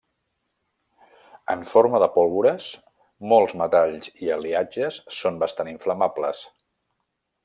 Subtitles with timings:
[1.55, 2.69] En forma de pólvores,
[3.33, 6.43] molts metalls i aliatges són bastant inflamables.